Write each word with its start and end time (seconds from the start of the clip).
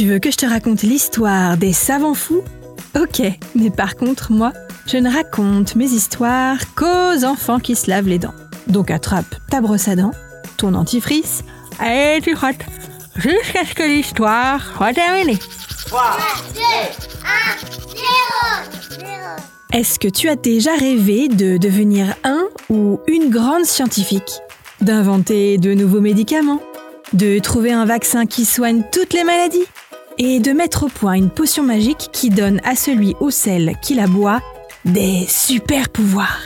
Tu 0.00 0.06
veux 0.06 0.18
que 0.18 0.30
je 0.30 0.36
te 0.38 0.46
raconte 0.46 0.82
l'histoire 0.82 1.58
des 1.58 1.74
savants 1.74 2.14
fous? 2.14 2.42
Ok, 2.98 3.20
mais 3.54 3.68
par 3.68 3.96
contre, 3.96 4.32
moi, 4.32 4.52
je 4.86 4.96
ne 4.96 5.12
raconte 5.12 5.76
mes 5.76 5.84
histoires 5.84 6.56
qu'aux 6.74 7.24
enfants 7.24 7.58
qui 7.58 7.76
se 7.76 7.90
lavent 7.90 8.08
les 8.08 8.18
dents. 8.18 8.32
Donc 8.66 8.90
attrape 8.90 9.34
ta 9.50 9.60
brosse 9.60 9.88
à 9.88 9.96
dents, 9.96 10.12
ton 10.56 10.72
antifrice, 10.72 11.44
et 11.84 12.18
tu 12.22 12.34
frottes 12.34 12.64
jusqu'à 13.16 13.66
ce 13.66 13.74
que 13.74 13.82
l'histoire 13.82 14.72
soit 14.74 14.94
terminée. 14.94 15.38
3, 15.86 16.02
2, 16.54 16.60
1, 16.60 16.62
0, 17.00 17.09
Est-ce 19.72 20.00
que 20.00 20.08
tu 20.08 20.28
as 20.28 20.34
déjà 20.34 20.74
rêvé 20.74 21.28
de 21.28 21.56
devenir 21.56 22.16
un 22.24 22.48
ou 22.70 22.98
une 23.06 23.30
grande 23.30 23.64
scientifique? 23.64 24.40
D'inventer 24.80 25.58
de 25.58 25.74
nouveaux 25.74 26.00
médicaments? 26.00 26.60
De 27.12 27.38
trouver 27.38 27.70
un 27.70 27.84
vaccin 27.84 28.26
qui 28.26 28.44
soigne 28.44 28.82
toutes 28.90 29.12
les 29.12 29.22
maladies? 29.22 29.64
Et 30.18 30.40
de 30.40 30.50
mettre 30.50 30.86
au 30.86 30.88
point 30.88 31.12
une 31.12 31.30
potion 31.30 31.62
magique 31.62 32.08
qui 32.12 32.30
donne 32.30 32.60
à 32.64 32.74
celui 32.74 33.14
ou 33.20 33.30
celle 33.30 33.74
qui 33.80 33.94
la 33.94 34.08
boit 34.08 34.40
des 34.84 35.24
super 35.28 35.88
pouvoirs? 35.88 36.40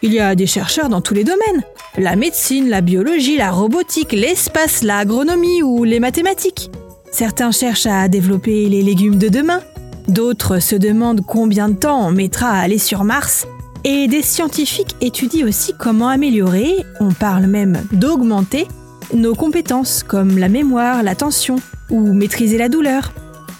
Il 0.00 0.14
y 0.14 0.18
a 0.18 0.34
des 0.34 0.46
chercheurs 0.46 0.88
dans 0.88 1.02
tous 1.02 1.12
les 1.12 1.24
domaines. 1.24 1.62
La 1.98 2.16
médecine, 2.16 2.70
la 2.70 2.80
biologie, 2.80 3.36
la 3.36 3.50
robotique, 3.50 4.12
l'espace, 4.12 4.82
l'agronomie 4.82 5.62
ou 5.62 5.84
les 5.84 6.00
mathématiques. 6.00 6.70
Certains 7.10 7.52
cherchent 7.52 7.84
à 7.84 8.08
développer 8.08 8.70
les 8.70 8.82
légumes 8.82 9.18
de 9.18 9.28
demain, 9.28 9.60
d'autres 10.12 10.58
se 10.58 10.76
demandent 10.76 11.22
combien 11.26 11.68
de 11.68 11.74
temps 11.74 12.06
on 12.06 12.12
mettra 12.12 12.48
à 12.48 12.60
aller 12.60 12.78
sur 12.78 13.04
Mars, 13.04 13.46
et 13.84 14.06
des 14.06 14.22
scientifiques 14.22 14.94
étudient 15.00 15.46
aussi 15.48 15.72
comment 15.76 16.08
améliorer, 16.08 16.84
on 17.00 17.12
parle 17.12 17.46
même 17.46 17.82
d'augmenter, 17.92 18.68
nos 19.12 19.34
compétences 19.34 20.04
comme 20.04 20.38
la 20.38 20.48
mémoire, 20.48 21.02
l'attention 21.02 21.56
ou 21.90 22.12
maîtriser 22.12 22.58
la 22.58 22.68
douleur. 22.68 23.12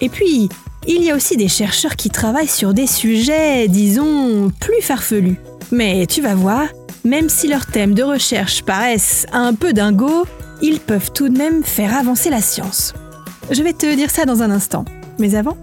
Et 0.00 0.08
puis, 0.08 0.48
il 0.86 1.02
y 1.02 1.10
a 1.10 1.16
aussi 1.16 1.36
des 1.36 1.48
chercheurs 1.48 1.96
qui 1.96 2.10
travaillent 2.10 2.48
sur 2.48 2.74
des 2.74 2.86
sujets, 2.86 3.66
disons, 3.68 4.50
plus 4.60 4.82
farfelus. 4.82 5.38
Mais 5.72 6.06
tu 6.06 6.20
vas 6.20 6.34
voir, 6.34 6.64
même 7.04 7.28
si 7.28 7.48
leurs 7.48 7.66
thèmes 7.66 7.94
de 7.94 8.02
recherche 8.02 8.62
paraissent 8.62 9.26
un 9.32 9.54
peu 9.54 9.72
dingos, 9.72 10.24
ils 10.62 10.80
peuvent 10.80 11.12
tout 11.12 11.28
de 11.28 11.38
même 11.38 11.64
faire 11.64 11.96
avancer 11.96 12.28
la 12.28 12.42
science. 12.42 12.92
Je 13.50 13.62
vais 13.62 13.72
te 13.72 13.94
dire 13.94 14.10
ça 14.10 14.24
dans 14.24 14.42
un 14.42 14.50
instant. 14.50 14.84
Mais 15.20 15.36
avant, 15.36 15.56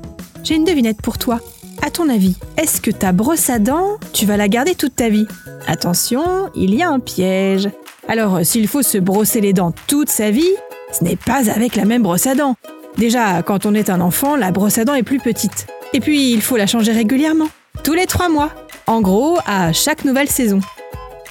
j'ai 0.43 0.55
une 0.55 0.63
devinette 0.63 1.01
pour 1.01 1.17
toi. 1.17 1.41
À 1.81 1.89
ton 1.91 2.07
avis, 2.07 2.37
est-ce 2.57 2.79
que 2.79 2.91
ta 2.91 3.11
brosse 3.11 3.49
à 3.49 3.59
dents, 3.59 3.97
tu 4.13 4.25
vas 4.25 4.37
la 4.37 4.47
garder 4.47 4.73
toute 4.73 4.95
ta 4.95 5.09
vie? 5.09 5.27
Attention, 5.67 6.49
il 6.55 6.73
y 6.73 6.81
a 6.81 6.89
un 6.89 6.99
piège. 6.99 7.69
Alors, 8.07 8.39
s'il 8.45 8.69
faut 8.69 8.81
se 8.83 8.97
brosser 8.97 9.41
les 9.41 9.51
dents 9.51 9.73
toute 9.87 10.09
sa 10.09 10.31
vie, 10.31 10.55
ce 10.97 11.03
n'est 11.03 11.17
pas 11.17 11.49
avec 11.49 11.75
la 11.75 11.83
même 11.83 12.03
brosse 12.03 12.27
à 12.27 12.35
dents. 12.35 12.55
Déjà, 12.97 13.43
quand 13.43 13.65
on 13.65 13.73
est 13.73 13.89
un 13.89 13.99
enfant, 13.99 14.37
la 14.37 14.51
brosse 14.51 14.77
à 14.77 14.85
dents 14.85 14.95
est 14.95 15.03
plus 15.03 15.19
petite. 15.19 15.67
Et 15.93 15.99
puis, 15.99 16.31
il 16.31 16.41
faut 16.41 16.55
la 16.55 16.67
changer 16.67 16.93
régulièrement, 16.93 17.49
tous 17.83 17.93
les 17.93 18.05
trois 18.05 18.29
mois. 18.29 18.51
En 18.85 19.01
gros, 19.01 19.37
à 19.45 19.73
chaque 19.73 20.05
nouvelle 20.05 20.29
saison 20.29 20.61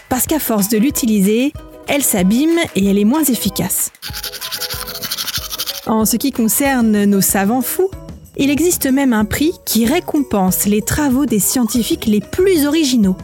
parce 0.08 0.26
qu'à 0.26 0.38
force 0.38 0.68
de 0.68 0.78
l'utiliser, 0.78 1.52
elle 1.88 2.02
s'abîme 2.02 2.58
et 2.74 2.86
elle 2.86 2.98
est 2.98 3.04
moins 3.04 3.24
efficace. 3.24 3.92
En 5.86 6.04
ce 6.04 6.16
qui 6.16 6.32
concerne 6.32 7.04
nos 7.04 7.20
savants 7.20 7.62
fous, 7.62 7.90
il 8.36 8.50
existe 8.50 8.86
même 8.86 9.12
un 9.12 9.24
prix 9.24 9.52
qui 9.64 9.86
récompense 9.86 10.66
les 10.66 10.82
travaux 10.82 11.26
des 11.26 11.38
scientifiques 11.38 12.06
les 12.06 12.20
plus 12.20 12.66
originaux. 12.66 13.16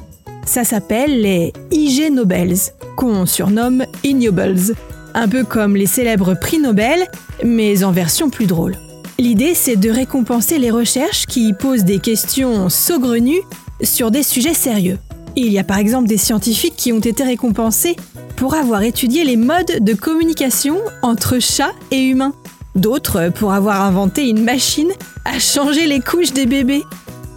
Ça 0.47 0.65
s'appelle 0.65 1.21
les 1.21 1.53
IG 1.71 2.13
Nobels, 2.13 2.57
qu'on 2.97 3.27
surnomme 3.27 3.85
Ignobles, 4.03 4.75
un 5.15 5.29
peu 5.29 5.45
comme 5.45 5.77
les 5.77 5.87
célèbres 5.87 6.35
prix 6.35 6.59
Nobel, 6.59 7.07
mais 7.45 7.85
en 7.85 7.93
version 7.93 8.31
plus 8.31 8.47
drôle. 8.47 8.77
L'idée, 9.19 9.55
c'est 9.55 9.77
de 9.77 9.91
récompenser 9.91 10.59
les 10.59 10.71
recherches 10.71 11.27
qui 11.27 11.53
posent 11.53 11.85
des 11.85 11.99
questions 11.99 12.69
saugrenues 12.69 13.43
sur 13.83 14.11
des 14.11 14.23
sujets 14.23 14.55
sérieux. 14.55 14.99
Il 15.37 15.53
y 15.53 15.59
a 15.59 15.65
par 15.65 15.79
exemple 15.79 16.09
des 16.09 16.17
scientifiques 16.17 16.77
qui 16.77 16.93
ont 16.93 17.01
été 17.01 17.23
récompensés 17.23 17.97
pour 18.37 18.55
avoir 18.55 18.83
étudié 18.83 19.25
les 19.25 19.37
modes 19.37 19.79
de 19.81 19.95
communication 19.95 20.79
entre 21.03 21.39
chats 21.39 21.73
et 21.91 22.03
humains. 22.03 22.35
D'autres 22.75 23.31
pour 23.31 23.53
avoir 23.53 23.83
inventé 23.83 24.29
une 24.29 24.43
machine 24.43 24.91
à 25.25 25.39
changer 25.39 25.87
les 25.87 26.01
couches 26.01 26.33
des 26.33 26.47
bébés. 26.47 26.83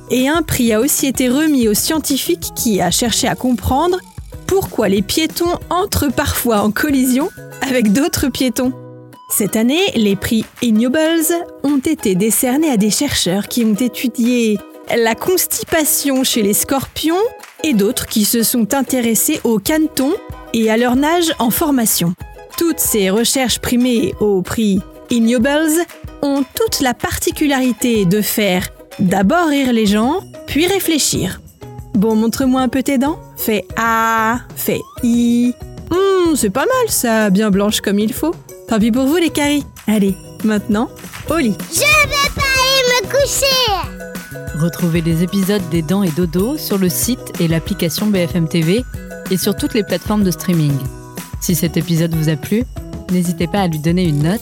Et 0.09 0.29
un 0.29 0.41
prix 0.41 0.71
a 0.71 0.79
aussi 0.79 1.07
été 1.07 1.29
remis 1.29 1.67
aux 1.67 1.73
scientifiques 1.73 2.51
qui 2.55 2.79
a 2.79 2.91
cherché 2.91 3.27
à 3.27 3.35
comprendre 3.35 3.97
pourquoi 4.47 4.87
les 4.87 5.01
piétons 5.01 5.57
entrent 5.69 6.11
parfois 6.11 6.61
en 6.61 6.71
collision 6.71 7.29
avec 7.61 7.91
d'autres 7.91 8.29
piétons. 8.29 8.71
Cette 9.29 9.55
année, 9.55 9.81
les 9.95 10.15
prix 10.15 10.45
Ignobles 10.61 11.33
ont 11.63 11.79
été 11.79 12.15
décernés 12.15 12.69
à 12.69 12.77
des 12.77 12.91
chercheurs 12.91 13.47
qui 13.47 13.65
ont 13.65 13.73
étudié 13.73 14.59
la 14.95 15.15
constipation 15.15 16.23
chez 16.23 16.43
les 16.43 16.53
scorpions 16.53 17.15
et 17.63 17.73
d'autres 17.73 18.05
qui 18.05 18.23
se 18.23 18.43
sont 18.43 18.73
intéressés 18.75 19.41
aux 19.43 19.57
canetons 19.57 20.13
et 20.53 20.69
à 20.69 20.77
leur 20.77 20.95
nage 20.95 21.33
en 21.39 21.49
formation. 21.49 22.13
Toutes 22.57 22.79
ces 22.79 23.09
recherches 23.09 23.59
primées 23.59 24.13
au 24.19 24.41
prix 24.41 24.79
Ignobles 25.09 25.85
ont 26.21 26.43
toute 26.55 26.81
la 26.81 26.93
particularité 26.93 28.05
de 28.05 28.21
faire 28.21 28.69
d'abord 28.99 29.47
rire 29.47 29.73
les 29.73 29.85
gens, 29.85 30.21
puis 30.47 30.65
réfléchir. 30.67 31.41
Bon, 31.93 32.15
montre-moi 32.15 32.61
un 32.61 32.67
peu 32.67 32.83
tes 32.83 32.97
dents. 32.97 33.19
Fais 33.37 33.65
A, 33.77 34.39
fais 34.55 34.81
I. 35.03 35.53
Hum, 35.91 36.35
c'est 36.35 36.49
pas 36.49 36.65
mal 36.65 36.89
ça, 36.89 37.29
bien 37.29 37.51
blanche 37.51 37.81
comme 37.81 37.99
il 37.99 38.13
faut. 38.13 38.35
Tant 38.67 38.79
pis 38.79 38.91
pour 38.91 39.05
vous 39.05 39.17
les 39.17 39.29
caries. 39.29 39.63
Allez, 39.87 40.15
maintenant, 40.43 40.89
au 41.29 41.37
lit. 41.37 41.55
Je 41.71 41.79
vais 41.79 42.29
pas 42.35 42.41
aller 42.41 43.05
me 43.05 43.11
coucher 43.11 44.59
Retrouvez 44.59 45.01
les 45.01 45.23
épisodes 45.23 45.61
des 45.69 45.81
Dents 45.81 46.03
et 46.03 46.11
Dodo 46.11 46.57
sur 46.57 46.77
le 46.77 46.89
site 46.89 47.39
et 47.39 47.47
l'application 47.47 48.07
BFM 48.07 48.47
TV 48.47 48.83
et 49.29 49.37
sur 49.37 49.55
toutes 49.55 49.73
les 49.73 49.83
plateformes 49.83 50.23
de 50.23 50.31
streaming. 50.31 50.73
Si 51.41 51.55
cet 51.55 51.77
épisode 51.77 52.15
vous 52.15 52.29
a 52.29 52.35
plu, 52.35 52.63
n'hésitez 53.11 53.47
pas 53.47 53.61
à 53.61 53.67
lui 53.67 53.79
donner 53.79 54.03
une 54.03 54.23
note, 54.23 54.41